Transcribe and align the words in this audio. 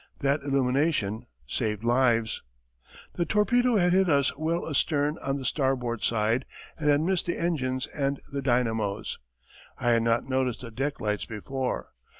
That 0.21 0.41
illumination 0.41 1.27
saved 1.45 1.83
lives. 1.83 2.41
The 3.13 3.23
torpedo 3.23 3.75
had 3.75 3.93
hit 3.93 4.09
us 4.09 4.35
well 4.35 4.67
astern 4.67 5.19
on 5.21 5.37
the 5.37 5.45
starboard 5.45 6.03
side 6.03 6.43
and 6.75 6.89
had 6.89 7.01
missed 7.01 7.27
the 7.27 7.37
engines 7.37 7.85
and 7.85 8.19
the 8.33 8.41
dynamos. 8.41 9.19
I 9.77 9.91
had 9.91 10.01
not 10.01 10.27
noticed 10.27 10.61
the 10.61 10.71
deck 10.71 10.99
lights 10.99 11.25
before. 11.25 11.89